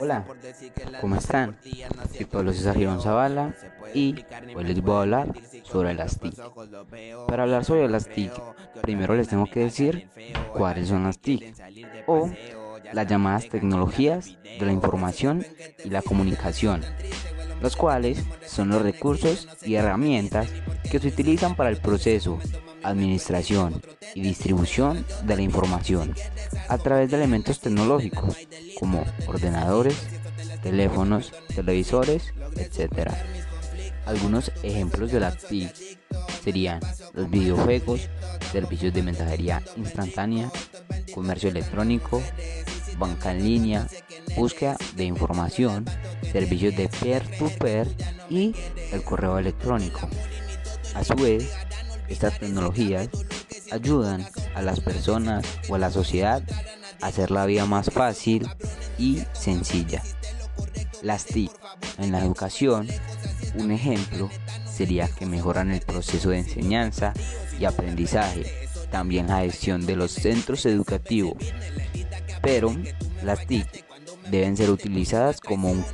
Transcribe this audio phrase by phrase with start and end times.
[0.00, 0.24] Hola,
[1.00, 1.56] ¿cómo están?
[2.14, 3.54] Soy Pablo César Girón Zavala
[3.94, 5.28] y hoy les voy a hablar
[5.62, 6.34] sobre las TIC.
[7.26, 8.32] Para hablar sobre las TIC,
[8.82, 10.08] primero les tengo que decir
[10.52, 11.54] cuáles son las TIC
[12.06, 12.30] o
[12.92, 15.44] las llamadas tecnologías de la información
[15.84, 16.84] y la comunicación,
[17.60, 20.48] los cuales son los recursos y herramientas
[20.90, 22.38] que se utilizan para el proceso,
[22.82, 23.82] administración
[24.14, 26.14] y distribución de la información
[26.68, 28.36] a través de elementos tecnológicos
[28.78, 29.96] como ordenadores,
[30.62, 33.10] teléfonos, televisores, etc.
[34.06, 35.98] Algunos ejemplos de la TIC
[36.42, 36.80] serían
[37.12, 38.08] los videojuegos,
[38.52, 40.50] servicios de mensajería instantánea,
[41.14, 42.22] comercio electrónico,
[42.98, 43.86] banca en línea,
[44.36, 45.84] búsqueda de información,
[46.32, 48.54] servicios de peer-to-peer -peer y
[48.92, 50.08] el correo electrónico.
[50.94, 51.52] A su vez,
[52.08, 53.08] estas tecnologías
[53.70, 56.42] ayudan a las personas o a la sociedad
[57.00, 58.48] a hacer la vida más fácil
[58.98, 60.02] y sencilla.
[61.02, 61.52] Las TIC
[61.98, 62.88] en la educación,
[63.54, 64.28] un ejemplo
[64.70, 67.12] sería que mejoran el proceso de enseñanza
[67.58, 71.36] y aprendizaje, también la gestión de los centros educativos.
[72.42, 72.74] Pero
[73.22, 73.84] las TIC
[74.30, 75.84] deben ser utilizadas como un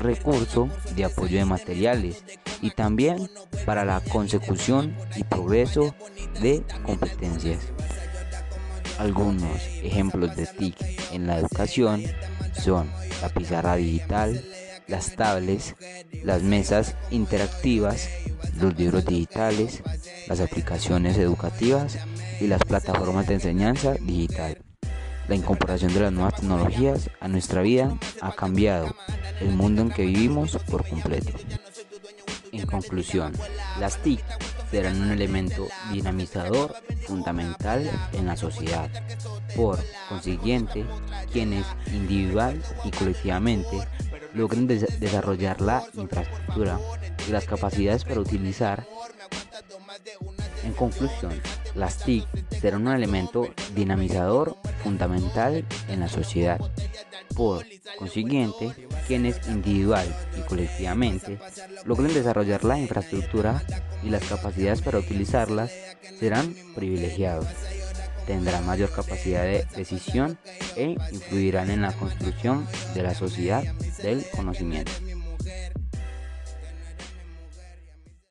[0.00, 2.24] recurso de apoyo de materiales
[2.62, 3.30] y también
[3.64, 5.94] para la consecución y progreso
[6.40, 7.60] de competencias.
[8.98, 10.76] Algunos ejemplos de TIC
[11.12, 12.02] en la educación
[12.52, 12.90] son
[13.22, 14.44] la pizarra digital,
[14.88, 15.76] las tablets,
[16.24, 18.08] las mesas interactivas,
[18.56, 19.82] los libros digitales,
[20.26, 21.98] las aplicaciones educativas
[22.40, 24.58] y las plataformas de enseñanza digital.
[25.28, 28.94] La incorporación de las nuevas tecnologías a nuestra vida ha cambiado
[29.40, 31.32] el mundo en que vivimos por completo.
[32.50, 33.34] En conclusión,
[33.78, 34.24] las TIC
[34.70, 36.74] serán un elemento dinamizador
[37.06, 38.88] fundamental en la sociedad.
[39.54, 40.86] Por consiguiente,
[41.30, 43.86] quienes individual y colectivamente
[44.32, 46.80] logren desarrollar la infraestructura
[47.28, 48.86] y las capacidades para utilizar
[50.64, 51.40] en conclusión,
[51.74, 52.26] las TIC
[52.60, 54.56] serán un elemento dinamizador
[54.88, 56.58] fundamental en la sociedad.
[57.36, 57.66] Por
[57.98, 58.72] consiguiente,
[59.06, 61.38] quienes individual y colectivamente
[61.84, 63.62] logren desarrollar la infraestructura
[64.02, 65.70] y las capacidades para utilizarlas
[66.18, 67.46] serán privilegiados.
[68.26, 70.38] Tendrán mayor capacidad de decisión
[70.74, 73.62] e influirán en la construcción de la sociedad
[74.02, 74.92] del conocimiento.